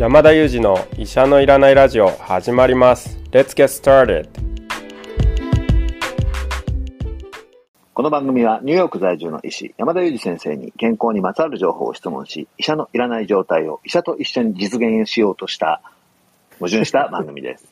[0.00, 3.18] 山田裕二の医者のいらないラジオ始まります。
[3.32, 4.30] Let's get started.
[7.92, 15.82] この番組はニューヨーク在住の医師山田裕二先生に健康にまつわる情報を質問し医者のいらない状態を医者と一緒に実現しようとした
[16.58, 17.66] 矛盾した番組です。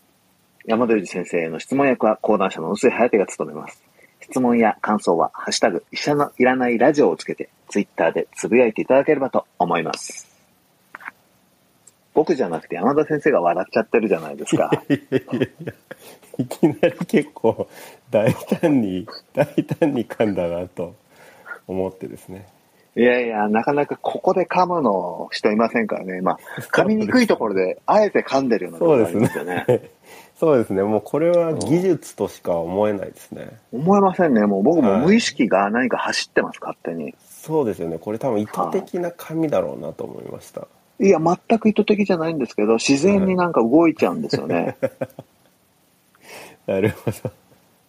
[0.64, 3.84] 山田裕二先生への質問役は講談社の臼井颯が務めます。
[4.22, 10.27] 質問や感想は、ハッシュタグ、医者のいらないラジオをつけて、ツイッターでつぶやいていただければと思います。
[12.18, 14.72] 僕じゃなくて山田先生が笑っちゃってるじゃないですか。
[16.36, 17.68] いきなり結構
[18.10, 20.96] 大胆に大胆に噛んだなと
[21.68, 22.48] 思ってですね
[22.96, 26.20] いやいや、なかなかここで噛むの人いませんからね。
[26.20, 26.38] まあ、
[26.72, 29.90] 噛みにくいところで、あえて噛んでるようなところがありますよね。
[30.34, 34.44] そうですね もうこれは技術としか思えないですね思えませんね。
[34.46, 37.14] もう僕も無意識が何か走ってます、勝手に。
[37.28, 40.66] そうですよねこれ多分意図的な噛みだろうなと思いました、
[41.00, 44.76] いや、全く意図的じゃないんですけど、自然になんか動いちゃうんですよね。
[46.66, 47.30] なるほど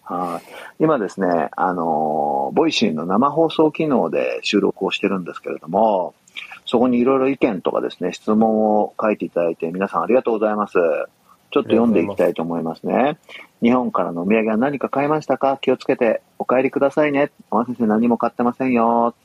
[0.04, 0.84] はい。
[0.84, 6.14] 今ですね、あのー、ボイシーの生放送機能で収録をしてるんですけれども、
[6.66, 10.73] そこにいろいろ意見とかですね、質問を書いていただいて、皆さんありがとうございます。
[11.52, 13.18] ちょっと読んでいきたいと思いますね。
[13.62, 15.58] 日本からのお土産は何か買いましたか？
[15.62, 17.32] 気をつけてお帰りくださいね。
[17.52, 19.16] 山先生何も買ってませんよ。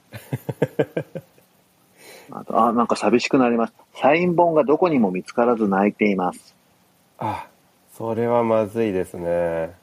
[2.34, 3.72] あと、あ、なんか寂しくなります。
[3.94, 6.54] サイン本がどこにも見つからず泣いています。
[7.18, 7.46] あ
[7.96, 9.74] それはまずいですね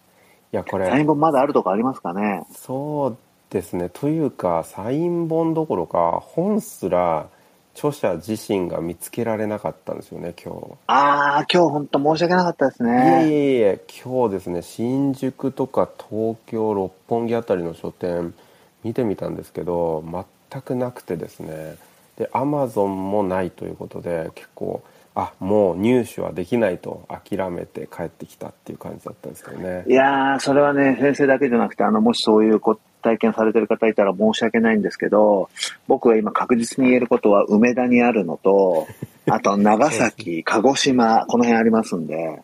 [0.51, 3.17] いやこれサイン本まだあるとこありますかねそう
[3.49, 7.27] ですねというかサイン本どころか本すら
[7.73, 13.29] 著者自身が見つけられなかったんですよね今ああ、今日本当申し訳なかったです日いえね。
[13.29, 18.33] いえいえ今日ですね新宿とか東京六本木あたりの書店
[18.83, 20.03] 見てみたんですけど
[20.51, 21.77] 全くなくてですね
[22.17, 29.83] でアマゾンもないということで結構あもう入手はできないと諦めて帰ってきたっていう感じだったんですけどね。
[29.87, 35.49] いやー、それはね、先生だけじゃなくて、あの、もしそういうこ体験されてる方いたら申し訳ないんですけど、
[35.87, 38.87] 僕は今確実に言えることは梅田にあるのと、
[39.29, 42.41] あと長崎、鹿児島、この辺ありますんで、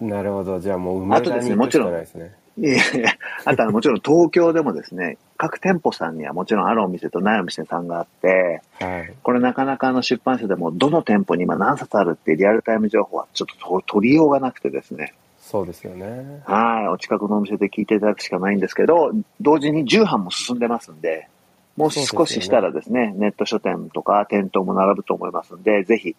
[0.00, 0.60] なるほど。
[0.60, 1.56] じゃあもう梅あと田に行くしですね。
[1.56, 3.10] もちろんかないですねいやいや、
[3.44, 15.14] あとはもちろん東京でもですね、各店舗さんにはもちろんあるお店とないお店さんがあって、はいこれなかなかあの出版社でもどの店舗に今何冊あるってリアルタイム情報はちょっとと取りようがなくてですね。
[15.38, 16.88] そうですよねはい。
[16.88, 21.28] お近くのお店で聞いていただくしかないんですけど、同時に重版も進んでますんで、
[21.76, 26.16] もう少ししたらですね、ネット書店とか店頭も並ぶと思いますんで、ぜひ、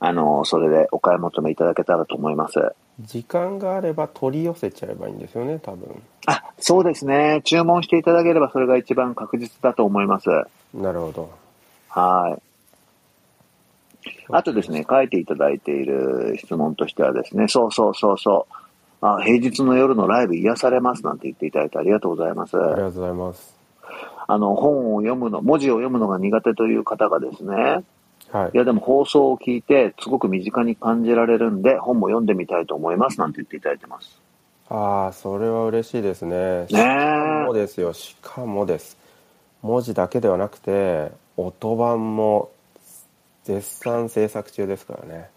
[0.00, 2.74] あの、それでお買い求めいただけたらと思います。
[3.00, 7.40] 時間があれば取り寄せちゃえばいいんですよね多分あ、そうですね。
[7.44, 10.28] 注文していただければそれが一番確実だと思います。
[10.74, 11.30] なるほど
[11.88, 14.08] はい。
[14.30, 18.54] あとですね、書いていただいている質問としてはですね、そうそうそうそう。
[19.04, 22.56] あ平日の夜のライブ癒されますなんて言っていただいてありがとうございます。
[22.56, 23.54] ありがとうございます
[24.28, 27.54] あの、本を読むの、文字を読むのが苦手という方がですね、
[28.30, 34.21] はいいやでも放送を聞いて、すごく身近に感じられるんで、本も読んでみたいと思いますなんて言っていただいてます。
[34.68, 36.66] ああそれは嬉しいですね。
[36.68, 37.92] しかもですよ。
[37.92, 38.96] しかもです。
[39.62, 42.50] 文字だけではなくて音版も
[43.44, 45.30] 絶賛制作中ですからね。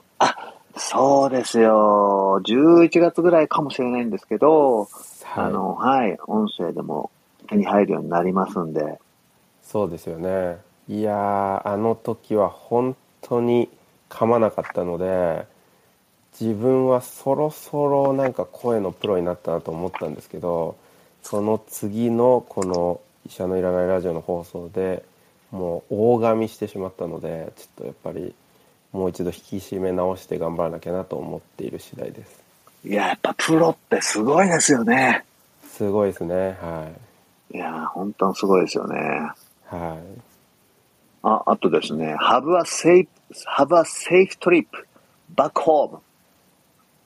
[0.78, 2.42] そうですよ。
[2.46, 4.90] 11月ぐらいかもしれないんですけど、
[5.24, 5.46] はい。
[5.46, 7.12] あの、はい、音声でも
[7.48, 9.00] 手に入るようになりますんで、
[9.64, 10.58] そうですよね。
[10.88, 13.70] いやーあの時は本当に
[14.10, 15.48] 噛まなかったので
[16.40, 20.76] 自分はそろそろなんか声のプロになったなと思ったんですけど
[21.24, 25.04] その次のこの「医者のいらないラジオ」の放送で
[25.52, 28.34] もう大噛みしてしまったのでちょっとやっぱり
[28.92, 32.44] もう一度引き締め直して頑張らなきゃなと思っている次第です
[32.86, 35.26] いや、やっぱプロってすごいですよね。
[35.68, 36.88] すごいですねは
[37.52, 38.98] いや、本当にすごいですよね。
[39.66, 40.22] はい
[41.24, 43.08] あ、あとですね、Have a safe,
[43.58, 44.68] have a safe trip
[45.36, 46.00] back home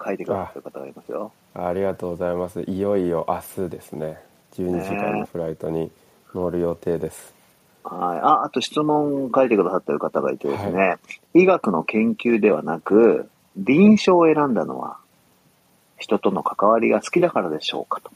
[0.03, 1.31] 書いてくださってる方がいますよ。
[1.53, 2.61] ありがとうございます。
[2.63, 4.17] いよいよ明日ですね。
[4.55, 5.91] 12時間のフライトに
[6.33, 7.33] 乗る予定です、
[7.83, 8.19] はい。
[8.19, 10.97] あ、あと質問書いてくださってる方がいてですね、
[11.33, 14.97] 医学の研究ではなく、臨床を選んだのは、
[15.97, 18.11] 人との関わりが好きだからでしょうかと。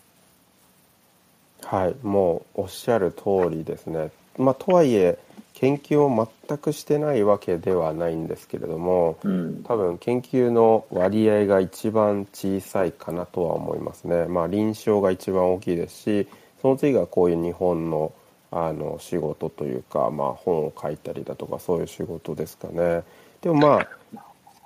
[1.68, 1.96] はい。
[2.04, 4.12] もうおっしゃる通りですね。
[4.38, 5.18] まあとはいえ
[5.54, 9.64] 研究を全くしてないわけではないんですけれどもうん。
[9.64, 16.28] 多分研究の割合が一番小さいかなとは思いますねまあ臨床が一番大きいですし
[16.62, 18.14] その次がこういう日本の
[18.56, 23.02] あの仕事というか、まあ、本を書いたりだとかそういう仕事ですかね
[23.42, 23.88] でもまあ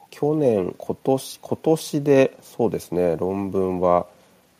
[0.09, 4.07] 去年今年今年でそうですね論文は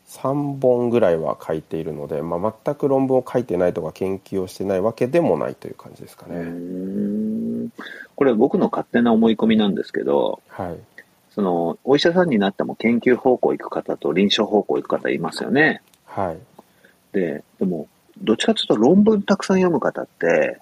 [0.08, 6.36] 3本ぐらいは書いているので、まあ、全く論文を書いてないとか研究をしてないわけでもないという感じですかね。
[6.38, 7.70] ん
[8.16, 10.78] これ僕の勝手な思い込みなんですけど、はい、
[11.30, 15.82] その、お医者さんになっても研究方向行く方と臨床方向行く方いますよね。
[16.06, 16.38] はい、
[17.12, 17.86] で、でも、
[18.22, 20.58] どっちかというと論文たくさん読む方って、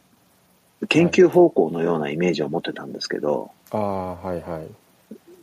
[0.89, 4.67] 研究方向のようなイメージを持ってたんですけど、ああはいはい。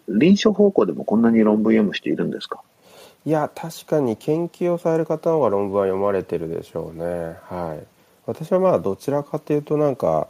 [0.09, 2.61] 臨床方向でもこんなに論文読む人いるんですか？
[3.25, 7.37] いや確かに研究をされる方の方が論文は読まれてるでしょうね。
[7.43, 7.85] はい。
[8.25, 10.27] 私はまあどちらかというとなんか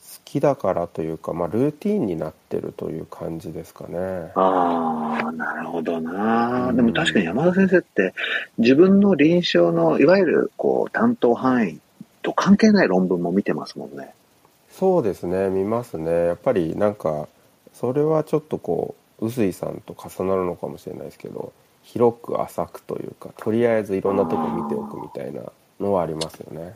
[0.00, 4.32] 好きだからというか、まあ、ルーティンになってるという感じですかね。
[4.34, 6.68] ああ、なるほどな。
[6.68, 6.76] うん。
[6.76, 8.14] でも確かに山田先生って、
[8.58, 11.80] 自分の臨床の、いわゆる、こう、担当範囲
[12.22, 14.14] と関係ない論文も見てますもんね。
[14.70, 15.48] そうですね。
[15.48, 16.26] 見ますね。
[16.26, 17.28] やっぱりなんか
[17.72, 21.52] それはちょっとこう臼井さんと重なるのかもしれないですけど
[21.86, 25.40] 広く浅くというかとりあえずいろんなとこ見ておくみたいな
[25.80, 26.74] のはありますよね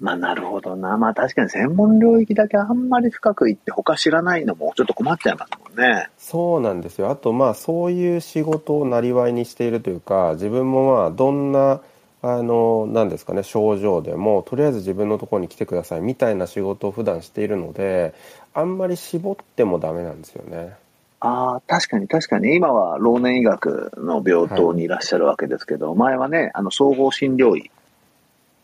[0.00, 0.96] まあ、なるほどな。
[0.96, 6.08] まあ、確かに専門領域だけあんまり深くいって、他知らないのもちょっと困っちゃいますもんね。
[6.18, 11.80] そうなんですよあとまあそういう仕事をなりわいにしているというか自分もまあどんな
[12.22, 18.14] あのなんですかね症状でもとりあえず自分のところに来てくださいみたいな仕事を普段しているので
[18.54, 20.76] あんまり絞ってもダメなんですよね
[21.24, 22.56] ああ、確かに確かに。
[22.56, 27.70] 今は老年医学の病棟にいらっしゃるわけですけど、前はね、あの、総合診療医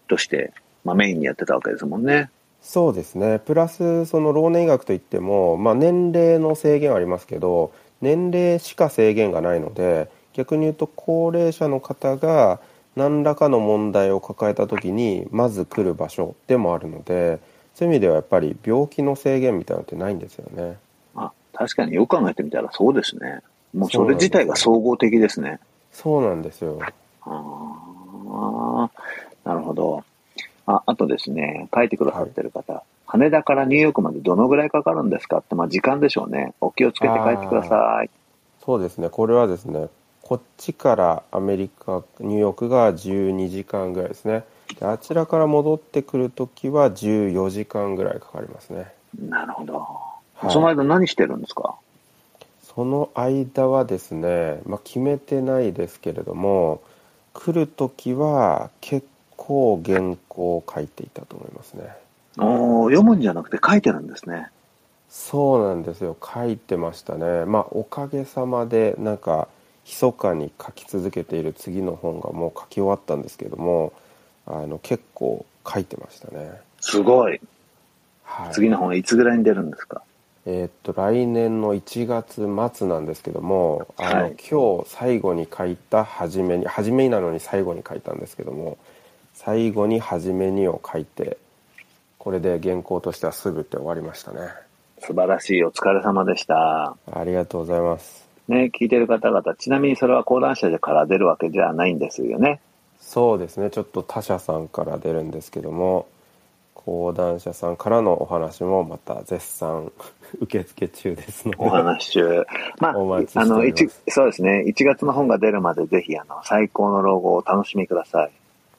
[0.08, 0.52] として、
[0.84, 2.31] まあ、メインにやってたわけですもんね。
[2.60, 12.60] そうですねプラスその老年医学といっても、まあ、年齢の制限はありますけど年齢しか制限がないので逆に言うと高齢者の方が
[12.96, 17.40] 何らかの問題を抱えた時にまず来る場所でもあるので
[17.75, 20.76] そういう意味ではやっぱり病気の制限みたいなのってないんですよねあ、
[21.58, 23.40] 確かによく考えてみたらそうですね。
[23.75, 25.58] もうそれ自体が総合的ですね。
[25.93, 26.78] そうなんですよ
[27.22, 28.90] ああ、
[29.44, 30.05] なるほど。
[30.66, 36.55] あ、あとですね、書いてくださってる方、羽田からニューヨークまでどのぐらいかかるんですかって、まあ時間でしょうね。
[36.60, 38.10] お気をつけて帰ってください。
[38.69, 39.88] そうですねこれはですね
[40.20, 44.44] こっちからアメリカニューヨークが12時間ぐらいですね
[44.78, 50.07] であちらから戻ってくる時は14時間ぐらいかかりますねなるほど。
[50.40, 50.52] はい。
[50.52, 51.76] その間何してるんですか？
[52.62, 56.81] その間はですね、まあ、決めてないですけれども
[57.35, 59.06] 来る時は結
[59.37, 61.90] 構原稿を書いていたと思いますね。
[62.38, 64.49] おー読むんじゃなくて書いてるんですね。
[65.11, 66.17] そうなんですよ。
[66.23, 67.44] 書いてましたね。
[67.46, 69.49] まあおかげさまでなんか
[69.84, 73.93] 密かに書き続けている次の本がもう書き終わったんですけども
[74.46, 76.52] あの結構書いてましたね。
[76.81, 77.41] すごい。
[78.23, 78.52] はい。
[78.52, 80.02] 次の本はいつぐらいに出るんですか？
[80.50, 88.78] えーっと来年の1月末なんですけどもあの、はい今日最後に書いた初めに初めになのに最後に書いたんですけども
[89.34, 91.36] 最後に初めにを書いて
[92.16, 94.48] これで原稿としては全て終わりましたね
[95.00, 95.64] 素晴らしい。
[95.64, 96.96] お疲れ様でした。
[97.12, 102.60] ありがとうございますね、聞いてる方々、ちなみにそれは講談社から出るわけじゃないんですよね。
[102.98, 106.08] そうですねちょっと他社さんから出るんですけども
[106.84, 109.93] 講談社さんからのお話もまた絶賛
[110.41, 112.46] 受付中ですのでお話中。
[112.79, 112.94] まああ
[113.44, 114.64] の、一そうですね。
[114.67, 118.31] 1月の本が出るまでぜひ、あの、最高の老後をお楽しみください。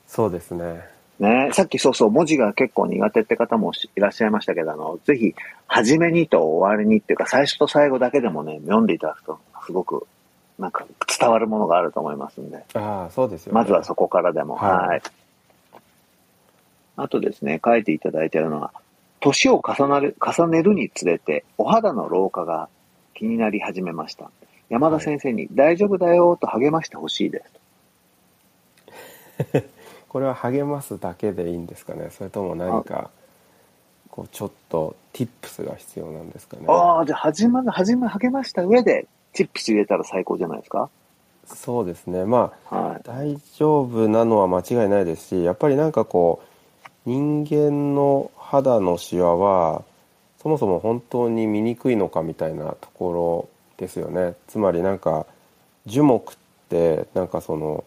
[0.08, 0.82] そうですね
[1.20, 5.36] ね、さっきそうそう、文字が結構苦手って方もいらっしゃいましたけど、あの、ぜひ、
[5.68, 10.08] 初めにと終わりにっていうか、最初と最後だけでもね、読んでいただくと、すごく、
[10.58, 10.86] なんか、
[11.20, 15.02] 伝わるものがあると思いますんで、ああそうですよねまずはそこからでも、はいはい。
[17.02, 18.72] あとですね、書いていただいているのは、
[19.20, 22.70] 年を重ねる、重ねるにつれて、お肌の老化が
[23.14, 24.30] 気になり始めました。
[24.70, 27.44] 山田先生に、大丈夫だよと励ましてほしいで
[29.52, 29.66] す。
[30.10, 33.10] これは励ますだけでいいんですかねそれとも何か
[34.10, 40.90] こうちょっと tips が必要なんですかねああ、じゃあ、始まる、始め、励ました上で、チップス入れたら最高じゃないですか？
[41.46, 43.02] そうですねまあはい。
[43.04, 46.49] 大丈夫なのは間違いないですしやっぱりなんかこう
[47.10, 49.84] 人間の肌のシワは
[50.44, 54.36] そもそも本当に見にくいのかみたいなところですよね。
[54.48, 55.26] つまりなんか
[55.88, 56.36] 樹木っ
[56.70, 57.84] てなんかその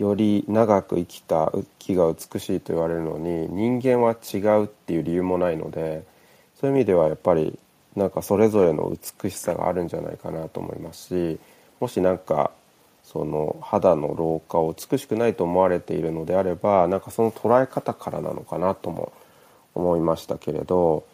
[0.00, 6.02] より長く生きた木が美しいと言われるのに人間は違うっていう理由もないので
[6.60, 7.56] そういう意味ではやっぱり
[7.94, 8.92] なんかそれぞれの
[9.22, 11.38] 美しさがあるんじゃないかなと思いますし
[11.78, 12.50] もしなんか
[13.06, 19.12] その肌の老化を美しくないと思われているのであればなんかその捉え方からなのかなとも
[19.74, 21.06] 思いましたけれど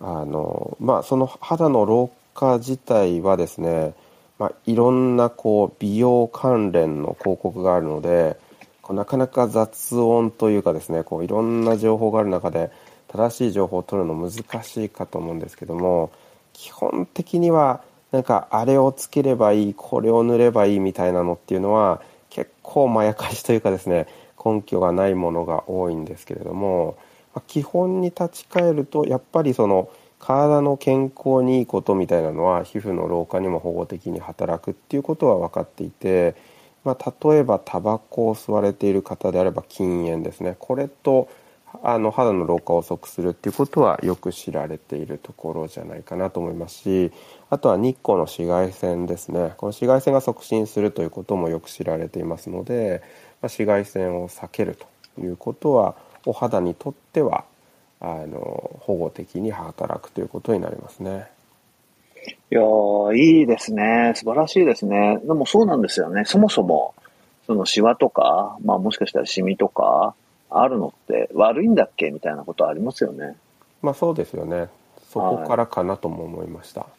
[0.00, 3.94] あのまあその肌の老化自体はですね、
[4.38, 8.38] まあ、いろんなこう美容関連の広告があるので
[8.80, 12.70] こうなかなか雑音というかですねこういろんな情報がある中で
[13.08, 16.10] 正しい情報を取るの難しいかと思うんですけども
[16.54, 17.82] 基本的には
[18.16, 24.06] なんかあれをつければいいこれを塗ればいいみたいなのっていうのは結構まやかしというかですね
[24.42, 26.96] 根拠がないものが多いんですけれども、
[27.34, 36.36] ま、基本に立ち返るとやっぱりその体の健康にいいことみたいなのは皮膚の老化にも保護的に働くっていうことは分かっていて、
[36.84, 40.56] まあ、例えばタバコを吸われている方であれば禁煙ですね。
[40.58, 41.28] これと
[41.82, 47.12] あの肌の老化を遅くするっていうことはよく知られているところじゃないかなと思いますし
[47.50, 53.08] あとは日光の紫外線ですねこの紫外線が促進するということもよく知られていますので、まあ、
[53.42, 54.78] 紫外線を避ける
[55.16, 57.44] ということはお肌にとっては
[58.00, 61.28] あの保護的に働くということになりますね。
[62.50, 62.60] いや
[63.14, 64.12] いいですね。
[64.14, 65.18] 素晴らしいですね。
[65.24, 66.24] でもそうなんですよね。
[66.24, 66.94] そもそも、
[67.46, 70.14] そのシワとか、まあもしかしたらシミとか、
[70.62, 72.10] あるのって悪いんだっけ？
[72.10, 73.36] みたいなことありますよね。
[73.82, 74.68] まあそうですよね。
[75.10, 76.80] そこからかなとも思いました。
[76.80, 76.90] はい、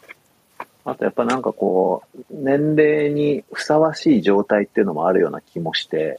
[0.84, 6.18] あとやっぱなんかこう、年齢にふさわしい状態っていうのもあるような気もして。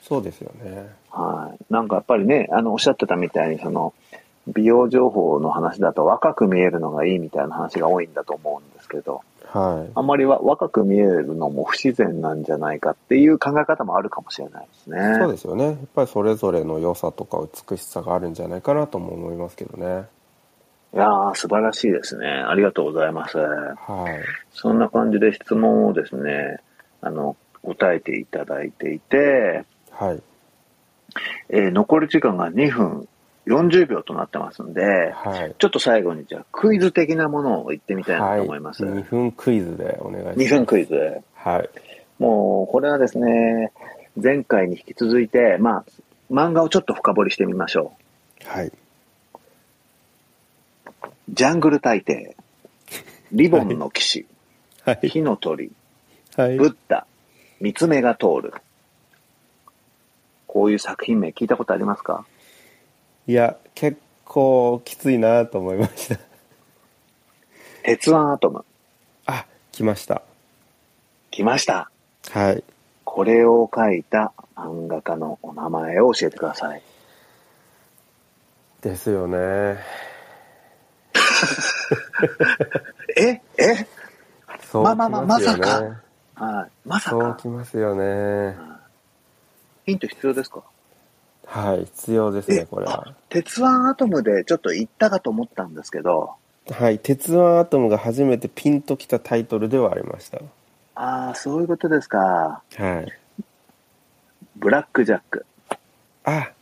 [0.00, 0.88] そうですよね。
[1.10, 1.72] はい。
[1.72, 3.92] なんかやっぱりね、あの、おっしゃってたみたいに、その、
[4.46, 9.20] 美容情報の話だと若く見えるのがいいみたいな話が多いんだと思うんですけど、
[9.50, 14.98] はい、あんまりは若く見えるのも不自然なんじゃないかっていう考え方もあるかもしれないですね。
[15.18, 15.64] そうですよね。
[15.64, 17.38] やっぱりそれぞれの良さとか
[17.70, 20.06] 美しさがあるんじゃないかなとも思いますけどね。
[20.94, 22.26] いやー、素晴らしいですね。
[22.26, 23.38] ありがとうございます。
[23.38, 23.74] は
[24.10, 24.24] い。
[24.52, 26.58] そんな感じで質問をですね、
[27.00, 30.22] あの、答えていただいていて、はい。
[31.48, 33.08] えー、残り時間が2分
[33.48, 38.84] 40秒となってますんで、はい、ちょっと最後にじゃあクイズ的なものを言ってみたいなと思います。
[38.84, 40.38] はい、2分クイズでお願いします。
[40.38, 41.22] 2分クイズ。
[41.34, 41.70] はい。
[42.18, 43.72] もう、これはですね、
[44.22, 45.84] 前回に引き続いて、まあ、
[46.30, 47.92] 漫画をちょっと深掘りしてみましょ
[48.44, 48.48] う。
[48.48, 48.72] はい。
[51.30, 52.36] ジャングル大帝、
[53.32, 54.26] リボンの騎士、
[54.84, 55.70] はい、火の鳥、
[56.36, 57.06] はい、ブッダ、
[57.60, 58.54] 三つ目が通る。
[60.46, 62.24] こういう作品名聞いたことありますか？
[63.28, 66.18] いや、結構きついなと思いました。
[67.82, 68.64] 鉄腕アトム。
[69.26, 70.22] あ、来ました。
[71.30, 71.90] 来ました。
[72.30, 72.64] はい。
[73.04, 76.82] これを書いた漫画家のお名前を教えてください。
[78.80, 79.38] ですよね。
[83.16, 83.86] ええ？
[84.70, 85.96] そうまあまあまあ、まさか。
[86.34, 86.70] はい。
[86.88, 87.16] まさか。
[87.20, 88.56] そうきますよね。
[89.86, 90.62] ヒント必要ですか？
[91.50, 93.14] はい、必要ですね、これは。
[93.30, 96.34] 鉄腕アトムでちょっと言ったかと思ったんですけど。
[96.70, 100.38] はい、鉄腕アトムが初めてピンときたタイトルではありました。
[100.94, 102.18] ああ、そういうことですか。
[102.18, 103.12] はい。
[104.56, 105.46] ブラックジャック。
[106.24, 106.52] あ、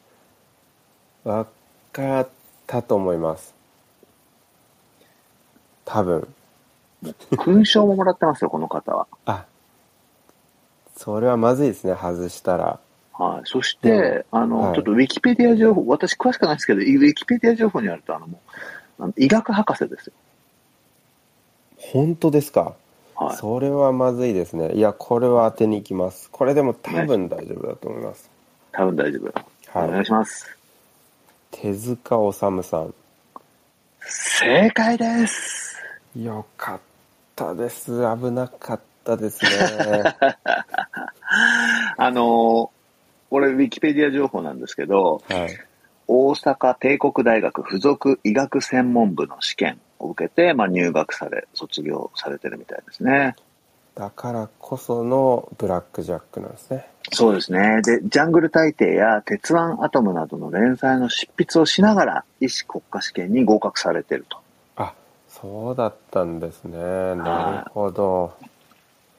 [1.24, 1.46] わ
[1.92, 2.28] かっ
[2.68, 3.54] たと思います。
[5.84, 6.32] 多分。
[7.32, 9.08] 勲章ももらってますよ、この方は。
[9.24, 9.46] あ、
[10.96, 12.78] それはまずいですね、外したら。
[13.18, 13.42] はい。
[13.44, 18.40] そして、あの、はい、ちょっとウィキペディア情報、私詳しくないですけど、ウィキペディア情報によると、あの、も
[18.98, 20.12] う、あの医学博士ですよ。
[21.78, 22.74] 本当ですか？
[23.14, 23.36] はい。
[23.36, 24.72] それはまずいですね。
[24.74, 26.28] いや、これは当てに行きます。
[26.30, 28.30] これでも多分大丈夫だと思います。
[28.72, 29.78] 多分大丈夫。
[29.78, 29.88] はい。
[29.88, 30.54] お願いします。
[31.50, 32.94] 手塚治虫さん。
[34.00, 35.76] 正解です。
[36.18, 36.80] よかっ
[37.34, 37.86] たです。
[38.16, 39.50] 危なかったですね。
[41.98, 42.70] あの
[43.30, 45.58] これ、ウィキペディア情報なんですけど、はい、
[46.08, 53.34] 大阪帝国大学附属医学専門部の試験を受けて、まあ、入学され、卒業されてるみたいですね。
[53.96, 56.86] だからこそのブラックジャックなんですね。
[57.12, 57.80] そうですね。
[57.82, 64.38] で、ジャングル大帝や鉄腕アトムなどの連載の執筆をしながら、医師国家試験に合格されてると。
[64.76, 64.92] あ、
[65.28, 66.76] そうだったんですね。
[66.76, 68.34] なるほど。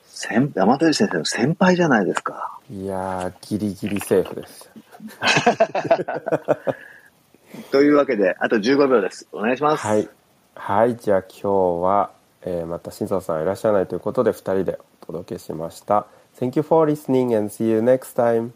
[0.06, 2.57] 先山田先生の先輩じゃないですか。
[2.70, 4.70] いやー、ギリギリセーフです。
[7.72, 9.28] というわけで、あと15秒です。
[9.32, 9.88] お願いします。
[9.88, 10.10] はい。
[10.56, 11.50] はい、じゃあ今日
[11.84, 16.08] は、えー、また新庄さんいらっしゃらないということで、2人でお届けしました。
[16.38, 18.52] Thank you for listening and see you next time.